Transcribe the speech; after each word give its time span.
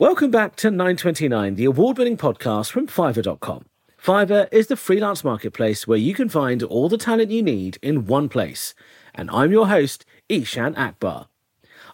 Welcome 0.00 0.30
back 0.30 0.54
to 0.56 0.70
929, 0.70 1.56
the 1.56 1.64
award 1.64 1.98
winning 1.98 2.16
podcast 2.16 2.70
from 2.70 2.86
Fiverr.com. 2.86 3.64
Fiverr 4.00 4.46
is 4.52 4.68
the 4.68 4.76
freelance 4.76 5.24
marketplace 5.24 5.88
where 5.88 5.98
you 5.98 6.14
can 6.14 6.28
find 6.28 6.62
all 6.62 6.88
the 6.88 6.96
talent 6.96 7.32
you 7.32 7.42
need 7.42 7.78
in 7.82 8.06
one 8.06 8.28
place. 8.28 8.76
And 9.12 9.28
I'm 9.32 9.50
your 9.50 9.66
host, 9.66 10.06
Ishan 10.28 10.76
Akbar. 10.76 11.26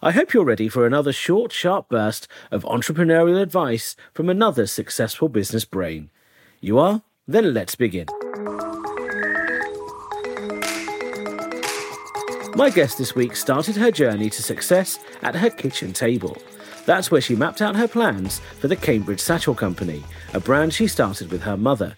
I 0.03 0.11
hope 0.11 0.35
you're 0.35 0.45
ready 0.45 0.69
for 0.69 0.85
another 0.85 1.11
short, 1.11 1.51
sharp 1.51 1.89
burst 1.89 2.27
of 2.51 2.61
entrepreneurial 2.65 3.41
advice 3.41 3.95
from 4.13 4.29
another 4.29 4.67
successful 4.67 5.27
business 5.27 5.65
brain. 5.65 6.11
You 6.61 6.77
are? 6.77 7.01
Then 7.27 7.55
let's 7.55 7.73
begin. 7.73 8.05
My 12.55 12.69
guest 12.69 12.99
this 12.99 13.15
week 13.15 13.35
started 13.35 13.75
her 13.77 13.89
journey 13.89 14.29
to 14.29 14.43
success 14.43 14.99
at 15.23 15.33
her 15.33 15.49
kitchen 15.49 15.91
table. 15.91 16.37
That's 16.85 17.09
where 17.09 17.21
she 17.21 17.35
mapped 17.35 17.61
out 17.61 17.75
her 17.75 17.87
plans 17.87 18.39
for 18.59 18.67
the 18.67 18.75
Cambridge 18.75 19.19
Satchel 19.19 19.55
Company, 19.55 20.03
a 20.33 20.39
brand 20.39 20.73
she 20.73 20.87
started 20.87 21.31
with 21.31 21.41
her 21.41 21.57
mother. 21.57 21.97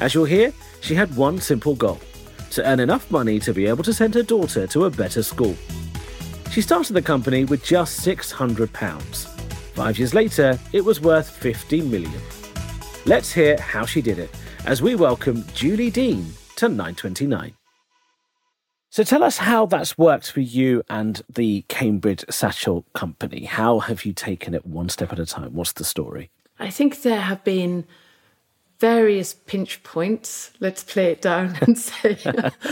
As 0.00 0.14
you'll 0.14 0.24
hear, 0.24 0.52
she 0.80 0.94
had 0.94 1.16
one 1.16 1.40
simple 1.40 1.74
goal 1.74 2.00
to 2.50 2.64
earn 2.64 2.80
enough 2.80 3.10
money 3.10 3.38
to 3.40 3.52
be 3.52 3.66
able 3.66 3.84
to 3.84 3.92
send 3.92 4.14
her 4.14 4.22
daughter 4.22 4.66
to 4.68 4.84
a 4.84 4.90
better 4.90 5.22
school. 5.22 5.56
She 6.50 6.62
started 6.62 6.94
the 6.94 7.02
company 7.02 7.44
with 7.44 7.64
just 7.64 8.06
£600. 8.06 9.26
Five 9.74 9.98
years 9.98 10.14
later, 10.14 10.58
it 10.72 10.84
was 10.84 11.00
worth 11.00 11.28
50 11.28 11.82
million. 11.82 12.20
Let's 13.06 13.32
hear 13.32 13.58
how 13.58 13.86
she 13.86 14.00
did 14.00 14.18
it 14.18 14.30
as 14.66 14.82
we 14.82 14.94
welcome 14.94 15.44
Julie 15.54 15.90
Deane 15.90 16.32
to 16.56 16.68
929. 16.68 17.57
So 18.98 19.04
tell 19.04 19.22
us 19.22 19.36
how 19.38 19.64
that's 19.66 19.96
worked 19.96 20.28
for 20.28 20.40
you 20.40 20.82
and 20.90 21.22
the 21.32 21.64
Cambridge 21.68 22.24
Satchel 22.30 22.84
Company. 22.94 23.44
How 23.44 23.78
have 23.78 24.04
you 24.04 24.12
taken 24.12 24.54
it 24.54 24.66
one 24.66 24.88
step 24.88 25.12
at 25.12 25.20
a 25.20 25.24
time? 25.24 25.54
What's 25.54 25.70
the 25.70 25.84
story? 25.84 26.30
I 26.58 26.70
think 26.70 27.02
there 27.02 27.20
have 27.20 27.44
been 27.44 27.86
various 28.80 29.34
pinch 29.34 29.84
points. 29.84 30.50
Let's 30.58 30.82
play 30.82 31.12
it 31.12 31.22
down 31.22 31.56
and 31.60 31.78
say 31.88 32.18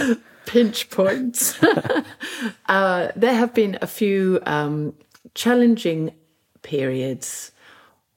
pinch 0.46 0.90
points. 0.90 1.62
uh, 2.66 3.12
there 3.14 3.34
have 3.34 3.54
been 3.54 3.78
a 3.80 3.86
few 3.86 4.40
um, 4.46 4.94
challenging 5.34 6.12
periods 6.62 7.52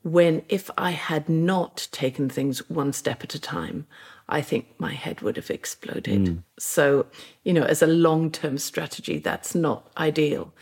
when, 0.01 0.41
if 0.49 0.71
I 0.79 0.91
had 0.91 1.29
not 1.29 1.87
taken 1.91 2.27
things 2.27 2.67
one 2.69 2.91
step 2.91 3.23
at 3.23 3.35
a 3.35 3.39
time, 3.39 3.85
I 4.29 4.41
think 4.41 4.67
my 4.77 4.93
head 4.93 5.21
would 5.21 5.35
have 5.35 5.49
exploded. 5.49 6.21
Mm. 6.21 6.43
So, 6.59 7.07
you 7.43 7.51
know, 7.51 7.63
as 7.63 7.81
a 7.81 7.87
long 7.87 8.31
term 8.31 8.57
strategy, 8.57 9.17
that's 9.17 9.55
not 9.55 9.91
ideal. 9.97 10.53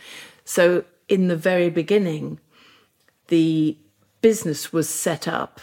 So, 0.44 0.84
in 1.08 1.28
the 1.28 1.36
very 1.36 1.70
beginning, 1.70 2.40
the 3.28 3.76
business 4.20 4.72
was 4.72 4.88
set 4.88 5.28
up 5.28 5.60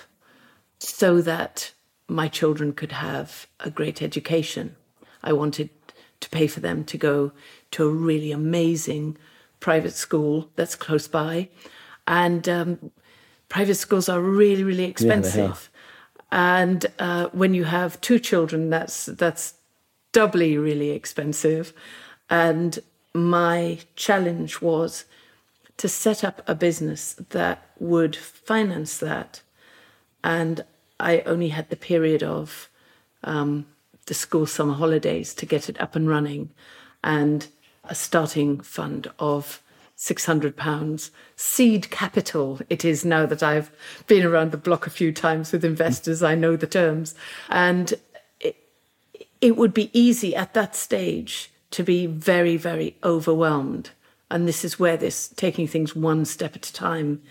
so 0.79 1.21
that 1.21 1.73
my 2.07 2.27
children 2.27 2.73
could 2.73 2.91
have 2.91 3.47
a 3.59 3.71
great 3.71 4.01
education. 4.01 4.75
I 5.23 5.33
wanted 5.33 5.69
to 6.19 6.29
pay 6.29 6.47
for 6.47 6.59
them 6.59 6.83
to 6.85 6.97
go 6.97 7.31
to 7.71 7.87
a 7.87 7.91
really 7.91 8.31
amazing 8.31 9.17
private 9.59 9.93
school 9.93 10.49
that's 10.55 10.75
close 10.75 11.07
by. 11.07 11.49
And 12.07 12.47
um, 12.47 12.91
private 13.49 13.75
schools 13.75 14.07
are 14.07 14.21
really, 14.21 14.63
really 14.63 14.85
expensive. 14.85 15.69
Yeah, 15.73 15.74
and 16.31 16.85
uh, 16.99 17.27
when 17.31 17.53
you 17.53 17.65
have 17.65 18.01
two 18.01 18.19
children, 18.19 18.69
that's 18.69 19.05
that's 19.05 19.55
doubly 20.11 20.57
really 20.57 20.91
expensive. 20.91 21.73
And 22.29 22.79
my 23.13 23.79
challenge 23.95 24.61
was 24.61 25.05
to 25.77 25.87
set 25.87 26.23
up 26.23 26.41
a 26.47 26.55
business 26.55 27.13
that 27.29 27.69
would 27.79 28.15
finance 28.15 28.97
that. 28.97 29.41
And 30.23 30.63
I 30.99 31.19
only 31.21 31.49
had 31.49 31.69
the 31.69 31.75
period 31.75 32.23
of 32.23 32.69
um, 33.23 33.65
the 34.05 34.13
school 34.13 34.45
summer 34.45 34.73
holidays 34.73 35.33
to 35.35 35.45
get 35.45 35.69
it 35.69 35.79
up 35.81 35.95
and 35.95 36.07
running 36.07 36.49
and 37.03 37.47
a 37.83 37.95
starting 37.95 38.59
fund 38.61 39.11
of 39.19 39.61
£600 39.97 41.09
seed 41.35 41.89
capital 41.89 42.59
it 42.69 42.83
is 42.83 43.05
now 43.05 43.25
that 43.25 43.41
I've 43.41 43.71
been 44.07 44.25
around 44.25 44.51
the 44.51 44.57
block 44.57 44.85
a 44.85 44.89
few 44.89 45.13
times 45.13 45.51
with 45.51 45.63
investors 45.63 46.21
I 46.21 46.35
know 46.35 46.55
the 46.55 46.67
terms 46.67 47.15
and 47.49 47.93
it, 48.39 48.57
it 49.39 49.55
would 49.55 49.73
be 49.73 49.89
easy 49.97 50.35
at 50.35 50.53
that 50.53 50.75
stage 50.75 51.49
to 51.71 51.83
be 51.83 52.05
very 52.07 52.57
very 52.57 52.97
overwhelmed 53.03 53.91
and 54.29 54.47
this 54.47 54.65
is 54.65 54.79
where 54.79 54.97
this 54.97 55.29
taking 55.29 55.67
things 55.67 55.95
one 55.95 56.25
step 56.25 56.55
at 56.55 56.67
a 56.67 56.73
time 56.73 57.21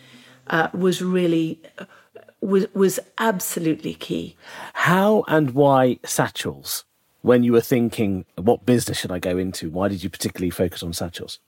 uh, 0.46 0.68
was 0.72 1.02
really 1.02 1.60
was 2.44 2.66
was 2.74 3.00
absolutely 3.18 3.94
key. 3.94 4.36
How 4.74 5.24
and 5.28 5.52
why 5.52 5.98
satchels? 6.04 6.84
When 7.22 7.42
you 7.42 7.52
were 7.52 7.62
thinking, 7.62 8.26
what 8.36 8.66
business 8.66 8.98
should 8.98 9.10
I 9.10 9.18
go 9.18 9.38
into? 9.38 9.70
Why 9.70 9.88
did 9.88 10.04
you 10.04 10.10
particularly 10.10 10.50
focus 10.50 10.82
on 10.82 10.92
satchels? 10.92 11.38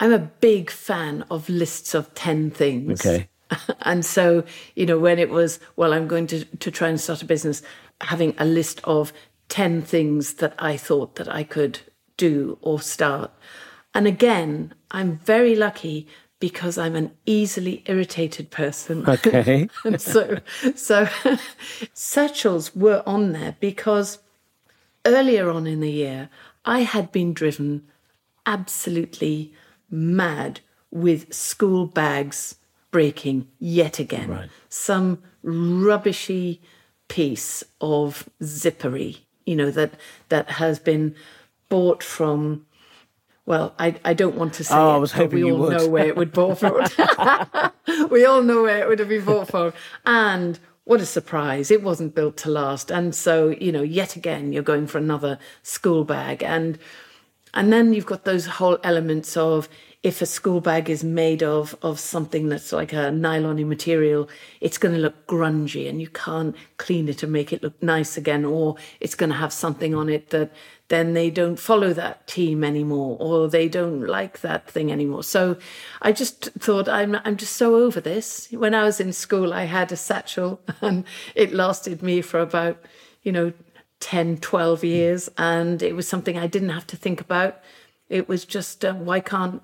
I'm 0.00 0.12
a 0.12 0.18
big 0.18 0.70
fan 0.70 1.24
of 1.30 1.48
lists 1.48 1.94
of 1.94 2.12
10 2.14 2.50
things. 2.50 3.04
Okay. 3.04 3.28
and 3.82 4.04
so, 4.04 4.44
you 4.74 4.86
know, 4.86 4.98
when 4.98 5.18
it 5.18 5.30
was, 5.30 5.58
well, 5.76 5.92
I'm 5.92 6.06
going 6.06 6.26
to, 6.28 6.44
to 6.44 6.70
try 6.70 6.88
and 6.88 7.00
start 7.00 7.22
a 7.22 7.24
business, 7.24 7.62
having 8.00 8.34
a 8.38 8.44
list 8.44 8.80
of 8.84 9.12
10 9.48 9.82
things 9.82 10.34
that 10.34 10.54
I 10.58 10.76
thought 10.76 11.16
that 11.16 11.28
I 11.28 11.42
could 11.42 11.80
do 12.16 12.58
or 12.60 12.80
start. 12.80 13.30
And 13.94 14.06
again, 14.06 14.74
I'm 14.90 15.18
very 15.18 15.56
lucky 15.56 16.06
because 16.40 16.78
I'm 16.78 16.94
an 16.94 17.12
easily 17.26 17.82
irritated 17.86 18.50
person. 18.50 19.08
Okay. 19.08 19.68
and 19.84 20.00
so, 20.00 20.38
so 20.76 21.08
satchels 21.94 22.76
were 22.76 23.02
on 23.06 23.32
there 23.32 23.56
because 23.58 24.18
earlier 25.04 25.50
on 25.50 25.66
in 25.66 25.80
the 25.80 25.90
year, 25.90 26.28
I 26.64 26.80
had 26.80 27.10
been 27.10 27.32
driven 27.32 27.86
absolutely 28.46 29.52
mad 29.90 30.60
with 30.90 31.32
school 31.32 31.86
bags 31.86 32.56
breaking 32.90 33.48
yet 33.58 33.98
again. 33.98 34.30
Right. 34.30 34.50
Some 34.68 35.22
rubbishy 35.42 36.60
piece 37.08 37.64
of 37.80 38.28
zippery, 38.42 39.20
you 39.46 39.56
know, 39.56 39.70
that 39.70 39.94
that 40.28 40.50
has 40.52 40.78
been 40.78 41.14
bought 41.68 42.02
from 42.02 42.66
well, 43.48 43.74
I, 43.78 43.94
I 44.04 44.12
don't 44.12 44.36
want 44.36 44.52
to 44.54 44.64
say 44.64 44.74
oh, 44.74 44.90
it, 44.90 44.94
I 44.94 44.96
was 44.98 45.12
hoping 45.12 45.42
we 45.42 45.50
all 45.50 45.58
would. 45.60 45.78
know 45.78 45.88
where 45.88 46.06
it 46.06 46.16
would 46.16 46.32
bought 46.32 46.58
from. 46.58 46.74
we 48.10 48.26
all 48.26 48.42
know 48.42 48.62
where 48.62 48.82
it 48.82 48.88
would 48.88 48.98
have 48.98 49.08
been 49.08 49.24
bought 49.24 49.48
from. 49.48 49.72
And 50.04 50.58
what 50.84 51.00
a 51.00 51.06
surprise. 51.06 51.70
It 51.70 51.82
wasn't 51.82 52.14
built 52.14 52.36
to 52.38 52.50
last. 52.50 52.90
And 52.90 53.14
so, 53.14 53.48
you 53.48 53.72
know, 53.72 53.80
yet 53.80 54.16
again, 54.16 54.52
you're 54.52 54.62
going 54.62 54.86
for 54.86 54.98
another 54.98 55.38
school 55.62 56.04
bag. 56.04 56.42
And 56.42 56.78
and 57.54 57.72
then 57.72 57.92
you've 57.92 58.06
got 58.06 58.24
those 58.24 58.46
whole 58.46 58.78
elements 58.82 59.36
of 59.36 59.68
if 60.02 60.22
a 60.22 60.26
school 60.26 60.60
bag 60.60 60.88
is 60.88 61.02
made 61.02 61.42
of 61.42 61.76
of 61.82 61.98
something 61.98 62.48
that's 62.48 62.72
like 62.72 62.92
a 62.92 63.10
nylon 63.10 63.68
material, 63.68 64.28
it's 64.60 64.78
going 64.78 64.94
to 64.94 65.00
look 65.00 65.26
grungy 65.26 65.88
and 65.88 66.00
you 66.00 66.08
can't 66.08 66.54
clean 66.76 67.08
it 67.08 67.22
and 67.22 67.32
make 67.32 67.52
it 67.52 67.62
look 67.62 67.82
nice 67.82 68.16
again, 68.16 68.44
or 68.44 68.76
it's 69.00 69.16
going 69.16 69.30
to 69.30 69.36
have 69.36 69.52
something 69.52 69.94
on 69.94 70.08
it 70.08 70.30
that 70.30 70.52
then 70.86 71.14
they 71.14 71.30
don't 71.30 71.58
follow 71.58 71.92
that 71.92 72.26
team 72.26 72.62
anymore, 72.62 73.16
or 73.20 73.48
they 73.48 73.68
don't 73.68 74.06
like 74.06 74.40
that 74.40 74.70
thing 74.70 74.92
anymore. 74.92 75.24
So 75.24 75.56
I 76.00 76.12
just 76.12 76.44
thought 76.58 76.88
I'm 76.88 77.16
I'm 77.24 77.36
just 77.36 77.56
so 77.56 77.74
over 77.74 78.00
this. 78.00 78.48
When 78.52 78.74
I 78.74 78.84
was 78.84 79.00
in 79.00 79.12
school, 79.12 79.52
I 79.52 79.64
had 79.64 79.90
a 79.90 79.96
satchel 79.96 80.60
and 80.80 81.04
it 81.34 81.52
lasted 81.52 82.02
me 82.02 82.22
for 82.22 82.38
about 82.38 82.78
you 83.24 83.32
know 83.32 83.52
10, 84.00 84.38
12 84.38 84.84
years, 84.84 85.30
and 85.36 85.82
it 85.82 85.94
was 85.94 86.08
something 86.08 86.38
I 86.38 86.46
didn't 86.46 86.68
have 86.70 86.86
to 86.88 86.96
think 86.96 87.20
about. 87.20 87.60
It 88.08 88.28
was 88.28 88.44
just 88.44 88.84
uh, 88.84 88.94
why 88.94 89.20
can't 89.20 89.62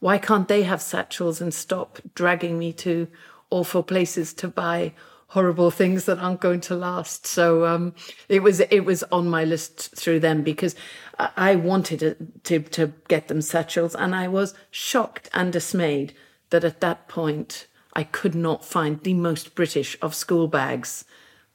why 0.00 0.18
can't 0.18 0.48
they 0.48 0.64
have 0.64 0.82
satchels 0.82 1.40
and 1.40 1.52
stop 1.54 1.98
dragging 2.14 2.58
me 2.58 2.72
to 2.74 3.08
awful 3.50 3.82
places 3.82 4.34
to 4.34 4.48
buy 4.48 4.92
horrible 5.28 5.70
things 5.70 6.04
that 6.04 6.18
aren't 6.18 6.40
going 6.40 6.60
to 6.60 6.76
last. 6.76 7.26
So 7.26 7.66
um, 7.66 7.94
it 8.28 8.42
was 8.42 8.60
it 8.60 8.84
was 8.84 9.02
on 9.04 9.28
my 9.28 9.44
list 9.44 9.96
through 9.96 10.20
them 10.20 10.42
because 10.42 10.76
I 11.18 11.56
wanted 11.56 11.98
to, 12.00 12.16
to 12.44 12.60
to 12.70 12.92
get 13.08 13.28
them 13.28 13.42
satchels, 13.42 13.94
and 13.94 14.14
I 14.14 14.28
was 14.28 14.54
shocked 14.70 15.28
and 15.32 15.52
dismayed 15.52 16.14
that 16.50 16.64
at 16.64 16.80
that 16.80 17.08
point 17.08 17.66
I 17.94 18.04
could 18.04 18.34
not 18.34 18.64
find 18.64 19.00
the 19.00 19.14
most 19.14 19.54
British 19.54 19.96
of 20.00 20.14
school 20.14 20.46
bags 20.48 21.04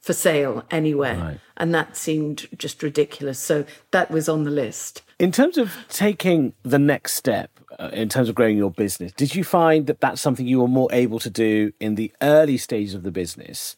for 0.00 0.12
sale 0.12 0.64
anywhere, 0.70 1.16
right. 1.16 1.40
and 1.58 1.74
that 1.74 1.96
seemed 1.96 2.48
just 2.56 2.82
ridiculous. 2.82 3.38
So 3.38 3.64
that 3.90 4.10
was 4.10 4.28
on 4.28 4.44
the 4.44 4.50
list. 4.50 5.02
In 5.18 5.30
terms 5.30 5.58
of 5.58 5.76
taking 5.90 6.54
the 6.62 6.78
next 6.78 7.14
step, 7.14 7.50
uh, 7.78 7.90
in 7.92 8.08
terms 8.08 8.30
of 8.30 8.34
growing 8.34 8.56
your 8.56 8.70
business, 8.70 9.12
did 9.12 9.34
you 9.34 9.44
find 9.44 9.86
that 9.86 10.00
that's 10.00 10.20
something 10.20 10.46
you 10.46 10.60
were 10.60 10.68
more 10.68 10.88
able 10.90 11.18
to 11.18 11.30
do 11.30 11.72
in 11.78 11.96
the 11.96 12.10
early 12.22 12.56
stages 12.56 12.94
of 12.94 13.02
the 13.02 13.10
business? 13.10 13.76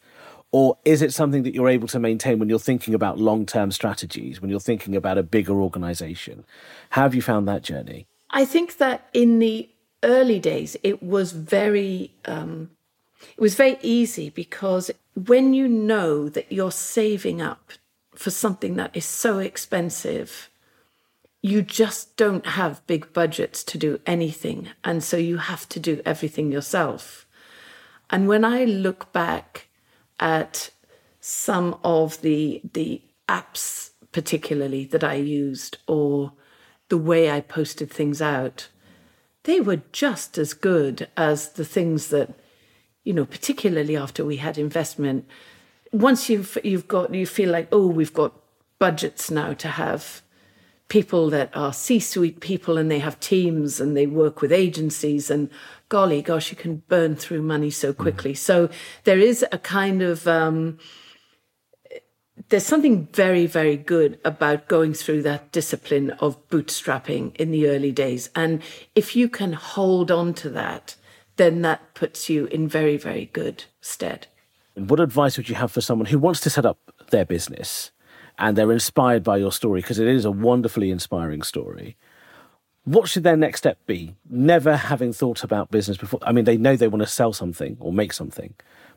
Or 0.53 0.77
is 0.85 1.01
it 1.01 1.11
something 1.11 1.43
that 1.43 1.53
you're 1.53 1.67
able 1.67 1.87
to 1.89 1.99
maintain 1.99 2.37
when 2.39 2.47
you're 2.47 2.59
thinking 2.59 2.93
about 2.93 3.19
long 3.19 3.45
term 3.45 3.71
strategies, 3.71 4.39
when 4.39 4.49
you're 4.49 4.59
thinking 4.59 4.95
about 4.95 5.17
a 5.17 5.23
bigger 5.23 5.61
organization? 5.61 6.45
How 6.91 7.01
have 7.01 7.15
you 7.15 7.21
found 7.21 7.47
that 7.47 7.63
journey? 7.63 8.07
I 8.29 8.45
think 8.45 8.77
that 8.77 9.09
in 9.13 9.39
the 9.39 9.69
early 10.03 10.39
days, 10.39 10.77
it 10.83 11.03
was 11.03 11.33
very. 11.33 12.13
Um, 12.25 12.69
it 13.35 13.41
was 13.41 13.55
very 13.55 13.77
easy 13.81 14.29
because 14.29 14.91
when 15.15 15.53
you 15.53 15.67
know 15.67 16.29
that 16.29 16.51
you're 16.51 16.71
saving 16.71 17.41
up 17.41 17.71
for 18.15 18.29
something 18.29 18.75
that 18.75 18.95
is 18.95 19.05
so 19.05 19.39
expensive, 19.39 20.49
you 21.41 21.61
just 21.61 22.15
don't 22.15 22.45
have 22.45 22.85
big 22.87 23.11
budgets 23.11 23.63
to 23.65 23.77
do 23.77 23.99
anything. 24.05 24.69
And 24.83 25.03
so 25.03 25.17
you 25.17 25.37
have 25.37 25.67
to 25.69 25.79
do 25.79 26.01
everything 26.05 26.51
yourself. 26.51 27.25
And 28.09 28.27
when 28.27 28.45
I 28.45 28.63
look 28.63 29.11
back 29.11 29.67
at 30.19 30.69
some 31.19 31.77
of 31.83 32.21
the, 32.21 32.61
the 32.73 33.01
apps, 33.27 33.91
particularly 34.11 34.85
that 34.85 35.03
I 35.03 35.15
used, 35.15 35.77
or 35.87 36.33
the 36.89 36.97
way 36.97 37.31
I 37.31 37.41
posted 37.41 37.89
things 37.91 38.21
out, 38.21 38.69
they 39.43 39.59
were 39.59 39.81
just 39.91 40.37
as 40.37 40.53
good 40.53 41.09
as 41.17 41.49
the 41.49 41.65
things 41.65 42.07
that, 42.09 42.29
you 43.03 43.13
know, 43.13 43.25
particularly 43.25 43.97
after 43.97 44.23
we 44.25 44.37
had 44.37 44.57
investment. 44.57 45.27
Once 45.91 46.29
you've 46.29 46.57
you've 46.63 46.87
got 46.87 47.13
you 47.13 47.25
feel 47.25 47.51
like, 47.51 47.67
oh, 47.71 47.87
we've 47.87 48.13
got 48.13 48.33
budgets 48.79 49.29
now 49.29 49.53
to 49.53 49.67
have 49.67 50.21
people 50.89 51.29
that 51.29 51.49
are 51.55 51.73
C 51.73 51.99
suite 51.99 52.39
people 52.39 52.77
and 52.77 52.91
they 52.91 52.99
have 52.99 53.19
teams 53.19 53.79
and 53.79 53.95
they 53.95 54.05
work 54.05 54.41
with 54.41 54.51
agencies 54.51 55.31
and 55.31 55.49
golly 55.89 56.21
gosh, 56.21 56.51
you 56.51 56.57
can 56.57 56.83
burn 56.87 57.15
through 57.15 57.41
money 57.41 57.69
so 57.69 57.93
mm. 57.93 57.97
quickly. 57.97 58.33
So 58.33 58.69
there 59.03 59.19
is 59.19 59.45
a 59.51 59.57
kind 59.57 60.01
of, 60.01 60.27
um, 60.27 60.77
there's 62.49 62.65
something 62.65 63.07
very, 63.13 63.45
very 63.45 63.77
good 63.77 64.19
about 64.25 64.67
going 64.67 64.93
through 64.93 65.23
that 65.23 65.51
discipline 65.51 66.11
of 66.11 66.47
bootstrapping 66.49 67.35
in 67.37 67.51
the 67.51 67.67
early 67.67 67.91
days. 67.91 68.29
And 68.35 68.61
if 68.95 69.15
you 69.15 69.29
can 69.29 69.53
hold 69.53 70.11
on 70.11 70.33
to 70.35 70.49
that, 70.49 70.95
then 71.35 71.61
that 71.61 71.93
puts 71.93 72.29
you 72.29 72.45
in 72.45 72.67
very, 72.67 72.97
very 72.97 73.25
good 73.33 73.65
stead. 73.81 74.27
What 74.75 74.99
advice 74.99 75.37
would 75.37 75.49
you 75.49 75.55
have 75.55 75.71
for 75.71 75.81
someone 75.81 76.07
who 76.07 76.19
wants 76.19 76.39
to 76.41 76.49
set 76.49 76.65
up 76.65 76.79
their 77.09 77.25
business 77.25 77.91
and 78.37 78.57
they're 78.57 78.71
inspired 78.71 79.23
by 79.23 79.37
your 79.37 79.51
story 79.51 79.81
because 79.81 79.99
it 79.99 80.07
is 80.07 80.25
a 80.25 80.31
wonderfully 80.31 80.91
inspiring 80.91 81.41
story. 81.41 81.95
What 82.85 83.07
should 83.07 83.23
their 83.23 83.37
next 83.37 83.59
step 83.59 83.77
be? 83.85 84.15
Never 84.29 84.75
having 84.75 85.13
thought 85.13 85.43
about 85.43 85.71
business 85.71 85.97
before. 85.97 86.19
I 86.23 86.31
mean, 86.31 86.45
they 86.45 86.57
know 86.57 86.75
they 86.75 86.87
want 86.87 87.03
to 87.03 87.07
sell 87.07 87.31
something 87.31 87.77
or 87.79 87.93
make 87.93 88.11
something, 88.11 88.53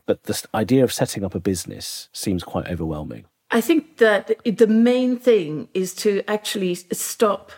but 0.06 0.24
the 0.24 0.44
idea 0.54 0.82
of 0.82 0.92
setting 0.92 1.24
up 1.24 1.34
a 1.34 1.40
business 1.40 2.08
seems 2.12 2.42
quite 2.42 2.68
overwhelming. 2.68 3.26
I 3.50 3.60
think 3.60 3.98
that 3.98 4.32
the 4.44 4.66
main 4.66 5.18
thing 5.18 5.68
is 5.72 5.94
to 5.96 6.22
actually 6.26 6.74
stop 6.74 7.52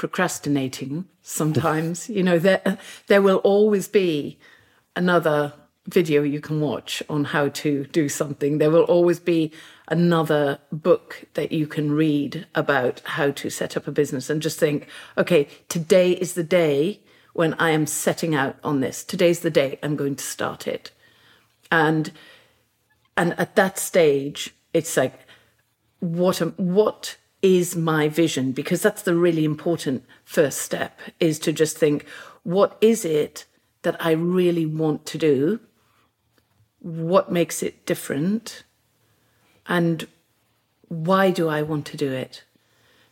procrastinating 0.00 1.04
sometimes. 1.20 2.08
you 2.08 2.22
know, 2.22 2.38
there, 2.38 2.78
there 3.08 3.20
will 3.20 3.36
always 3.44 3.86
be 3.86 4.38
another 4.96 5.52
video 5.88 6.22
you 6.22 6.40
can 6.40 6.58
watch 6.58 7.02
on 7.10 7.24
how 7.24 7.50
to 7.50 7.84
do 7.92 8.08
something. 8.08 8.56
There 8.56 8.70
will 8.70 8.84
always 8.84 9.20
be 9.20 9.52
another 9.88 10.58
book 10.72 11.24
that 11.34 11.52
you 11.52 11.66
can 11.66 11.92
read 11.92 12.46
about 12.54 13.02
how 13.04 13.30
to 13.32 13.50
set 13.50 13.76
up 13.76 13.86
a 13.86 13.92
business 13.92 14.30
and 14.30 14.40
just 14.40 14.58
think, 14.58 14.88
okay, 15.18 15.48
today 15.68 16.12
is 16.12 16.32
the 16.32 16.44
day 16.44 17.00
when 17.34 17.52
I 17.58 17.68
am 17.72 17.84
setting 17.84 18.34
out 18.34 18.56
on 18.64 18.80
this. 18.80 19.04
Today's 19.04 19.40
the 19.40 19.50
day 19.50 19.78
I'm 19.82 19.96
going 19.96 20.16
to 20.16 20.24
start 20.24 20.66
it. 20.66 20.92
And 21.70 22.10
and 23.18 23.38
at 23.38 23.54
that 23.56 23.78
stage, 23.78 24.54
it's 24.72 24.96
like, 24.96 25.26
what 25.98 26.40
am, 26.40 26.52
what 26.56 27.18
is 27.42 27.76
my 27.76 28.08
vision? 28.08 28.52
Because 28.52 28.82
that's 28.82 29.02
the 29.02 29.14
really 29.14 29.44
important 29.44 30.04
first 30.24 30.58
step 30.58 30.98
is 31.18 31.38
to 31.40 31.52
just 31.52 31.78
think, 31.78 32.06
what 32.42 32.76
is 32.80 33.04
it 33.04 33.46
that 33.82 33.96
I 34.04 34.12
really 34.12 34.66
want 34.66 35.06
to 35.06 35.18
do? 35.18 35.60
What 36.80 37.30
makes 37.32 37.62
it 37.62 37.86
different? 37.86 38.64
and 39.70 40.06
why 40.88 41.30
do 41.30 41.48
I 41.48 41.62
want 41.62 41.86
to 41.86 41.96
do 41.96 42.12
it? 42.12 42.44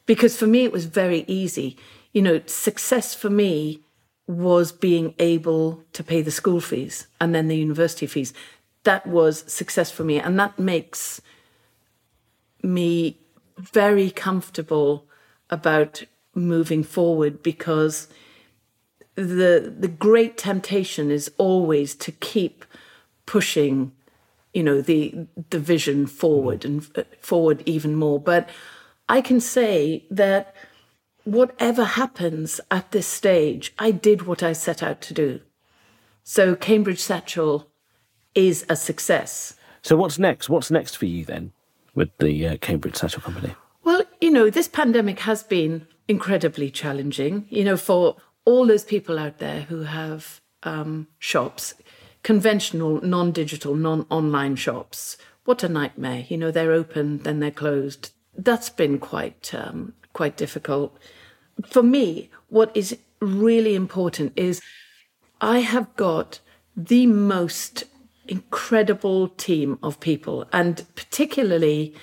Because 0.05 0.37
for 0.37 0.47
me, 0.47 0.65
it 0.65 0.73
was 0.73 0.87
very 0.87 1.25
easy. 1.29 1.77
You 2.13 2.21
know, 2.21 2.43
success 2.47 3.15
for 3.15 3.31
me 3.31 3.81
was 4.27 4.73
being 4.73 5.15
able 5.19 5.85
to 5.93 6.03
pay 6.03 6.21
the 6.21 6.33
school 6.33 6.61
fees 6.61 7.07
and 7.21 7.35
then 7.35 7.47
the 7.47 7.57
university 7.57 8.07
fees. 8.07 8.35
That 8.83 9.07
was 9.07 9.51
success 9.51 9.91
for 9.91 10.03
me. 10.03 10.19
And 10.19 10.39
that 10.39 10.59
makes 10.59 11.23
me 12.63 13.19
very 13.59 14.11
comfortable 14.11 15.07
about 15.51 16.05
moving 16.35 16.83
forward 16.83 17.43
because 17.43 18.09
the 19.15 19.75
the 19.77 19.89
great 19.89 20.39
temptation 20.39 21.11
is 21.11 21.31
always 21.39 21.95
to 21.97 22.13
keep 22.13 22.65
pushing 23.27 23.93
you 24.55 24.63
know 24.63 24.81
the 24.81 25.27
the 25.51 25.59
vision 25.59 26.07
forward 26.07 26.65
and 26.65 26.89
uh, 26.97 27.03
forward 27.21 27.63
even 27.67 27.95
more. 27.95 28.21
But 28.21 28.49
i 29.09 29.21
can 29.21 29.41
say 29.41 30.05
that 30.11 30.55
whatever 31.25 31.85
happens 31.85 32.61
at 32.71 32.91
this 32.91 33.07
stage 33.07 33.75
i 33.79 33.91
did 33.91 34.23
what 34.23 34.43
i 34.43 34.53
set 34.53 34.83
out 34.83 35.01
to 35.03 35.15
do. 35.15 35.41
So 36.23 36.55
cambridge 36.55 37.01
satchel 37.01 37.71
is 38.35 38.65
a 38.69 38.77
success. 38.77 39.55
So 39.83 39.97
what's 39.97 40.19
next? 40.19 40.49
What's 40.49 40.71
next 40.71 40.97
for 40.97 41.07
you 41.07 41.25
then 41.25 41.53
with 41.99 42.11
the 42.19 42.49
uh, 42.49 42.57
cambridge 42.59 42.97
satchel 42.97 43.21
company 43.21 43.55
well 43.85 44.03
you 44.21 44.31
know 44.31 44.49
this 44.49 44.69
pandemic 44.69 45.21
has 45.21 45.43
been 45.43 45.87
incredibly 46.07 46.71
challenging 46.71 47.47
you 47.51 47.65
know 47.65 47.77
for 47.77 48.17
all 48.45 48.67
those 48.67 48.85
people 48.85 49.19
out 49.19 49.39
there 49.39 49.63
who 49.63 49.83
have 49.83 50.41
um, 50.63 51.07
shops 51.19 51.75
conventional, 52.23 53.01
non 53.03 53.33
digital, 53.33 53.75
non 53.75 54.07
online 54.11 54.57
shops. 54.57 55.17
What 55.45 55.63
a 55.63 55.69
nightmare. 55.69 56.27
You 56.29 56.37
know, 56.37 56.51
they're 56.51 56.73
open, 56.73 57.19
then 57.19 57.41
they're 57.41 57.51
closed. 57.51 58.13
That's 58.37 58.69
been 58.69 58.99
quite, 58.99 59.55
um, 59.55 59.95
quite 60.13 60.37
difficult. 60.37 60.97
For 61.67 61.83
me, 61.83 62.31
what 62.49 62.71
is 62.77 62.99
really 63.21 63.75
important 63.75 64.33
is 64.37 64.61
I 65.41 65.61
have 65.61 65.95
got 65.97 66.41
the 66.77 67.07
most 67.07 67.85
incredible 68.29 69.29
team 69.29 69.79
of 69.83 70.01
people, 70.01 70.47
and 70.53 70.85
particularly 70.95 71.95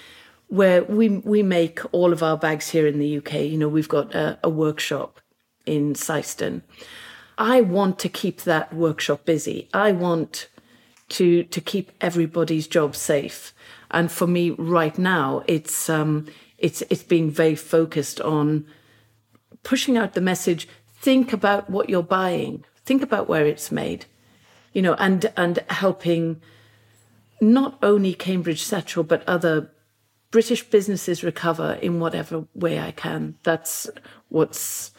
where 0.48 0.84
we 0.84 1.10
we 1.10 1.44
make 1.44 1.80
all 1.92 2.14
of 2.14 2.22
our 2.22 2.38
bags 2.38 2.70
here 2.70 2.88
in 2.88 3.00
the 3.00 3.18
UK. 3.18 3.34
You 3.34 3.58
know, 3.58 3.70
we've 3.70 3.90
got 3.90 4.14
a, 4.14 4.38
a 4.44 4.50
workshop 4.50 5.20
in 5.66 5.94
Syston, 5.94 6.62
I 7.38 7.62
want 7.62 8.00
to 8.00 8.10
keep 8.10 8.42
that 8.42 8.74
workshop 8.74 9.26
busy. 9.26 9.70
I 9.74 9.92
want 9.92 10.48
to 11.10 11.44
to 11.44 11.62
keep 11.62 11.92
everybody's 12.02 12.68
job 12.68 12.96
safe. 12.96 13.54
And 13.92 14.12
for 14.12 14.28
me, 14.28 14.52
right 14.52 14.98
now, 14.98 15.44
it's 15.48 15.90
um, 15.90 16.28
it's 16.58 16.82
it's 16.90 17.04
being 17.04 17.30
very 17.30 17.56
focused 17.56 18.22
on 18.22 18.66
pushing 19.64 19.98
out 19.98 20.14
the 20.14 20.22
message. 20.22 20.68
Think 20.88 21.34
about 21.34 21.70
what 21.70 21.90
you're 21.90 22.04
buying. 22.04 22.64
Think 22.86 23.02
about 23.02 23.28
where 23.28 23.46
it's 23.46 23.72
made. 23.72 24.06
You 24.76 24.84
know, 24.84 24.94
and 25.00 25.34
and 25.36 25.64
helping 25.70 26.40
not 27.42 27.80
only 27.82 28.14
Cambridge 28.14 28.62
Satchel 28.62 29.04
but 29.04 29.28
other 29.28 29.72
British 30.36 30.64
businesses 30.64 31.24
recover 31.24 31.80
in 31.82 32.00
whatever 32.02 32.46
way 32.54 32.80
I 32.80 32.92
can. 32.92 33.36
That's 33.44 33.90
what's 34.28 34.92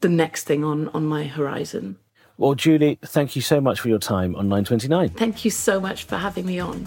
the 0.00 0.10
next 0.10 0.44
thing 0.44 0.62
on, 0.62 0.88
on 0.88 1.06
my 1.06 1.24
horizon. 1.24 1.96
Well, 2.36 2.54
Julie, 2.54 2.98
thank 3.02 3.34
you 3.34 3.42
so 3.42 3.60
much 3.60 3.80
for 3.80 3.88
your 3.88 3.98
time 3.98 4.36
on 4.36 4.48
929. 4.48 5.10
Thank 5.10 5.44
you 5.44 5.50
so 5.50 5.80
much 5.80 6.04
for 6.04 6.16
having 6.16 6.46
me 6.46 6.58
on. 6.58 6.86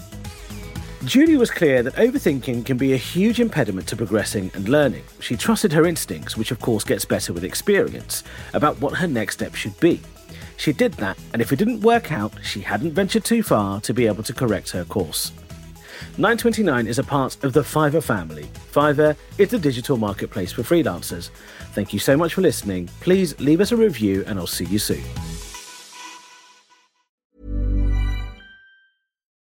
Julie 1.04 1.36
was 1.36 1.50
clear 1.50 1.82
that 1.82 1.94
overthinking 1.94 2.64
can 2.64 2.76
be 2.76 2.92
a 2.92 2.96
huge 2.96 3.40
impediment 3.40 3.88
to 3.88 3.96
progressing 3.96 4.52
and 4.54 4.68
learning. 4.68 5.02
She 5.18 5.36
trusted 5.36 5.72
her 5.72 5.84
instincts, 5.84 6.36
which 6.36 6.52
of 6.52 6.60
course 6.60 6.84
gets 6.84 7.04
better 7.04 7.32
with 7.32 7.42
experience, 7.42 8.22
about 8.54 8.80
what 8.80 8.94
her 8.94 9.08
next 9.08 9.34
step 9.34 9.56
should 9.56 9.78
be. 9.80 10.00
She 10.62 10.72
did 10.72 10.92
that, 10.92 11.18
and 11.32 11.42
if 11.42 11.50
it 11.50 11.56
didn't 11.56 11.80
work 11.80 12.12
out, 12.12 12.32
she 12.40 12.60
hadn't 12.60 12.92
ventured 12.92 13.24
too 13.24 13.42
far 13.42 13.80
to 13.80 13.92
be 13.92 14.06
able 14.06 14.22
to 14.22 14.32
correct 14.32 14.70
her 14.70 14.84
course. 14.84 15.32
929 16.18 16.86
is 16.86 17.00
a 17.00 17.02
part 17.02 17.36
of 17.42 17.52
the 17.52 17.62
Fiverr 17.62 18.00
family. 18.00 18.48
Fiverr 18.70 19.16
is 19.38 19.48
the 19.48 19.58
digital 19.58 19.96
marketplace 19.96 20.52
for 20.52 20.62
freelancers. 20.62 21.30
Thank 21.72 21.92
you 21.92 21.98
so 21.98 22.16
much 22.16 22.34
for 22.34 22.42
listening. 22.42 22.88
Please 23.00 23.36
leave 23.40 23.60
us 23.60 23.72
a 23.72 23.76
review, 23.76 24.22
and 24.28 24.38
I'll 24.38 24.46
see 24.46 24.66
you 24.66 24.78
soon. 24.78 25.02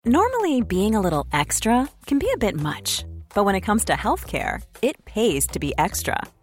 Normally, 0.05 0.61
being 0.61 0.93
a 0.93 1.01
little 1.01 1.25
extra 1.33 1.89
can 2.05 2.19
be 2.19 2.29
a 2.31 2.37
bit 2.37 2.61
much, 2.61 3.05
but 3.33 3.43
when 3.43 3.55
it 3.55 3.61
comes 3.61 3.83
to 3.85 3.93
healthcare, 3.93 4.61
it 4.83 5.03
pays 5.05 5.47
to 5.47 5.57
be 5.57 5.73
extra. 5.79 6.21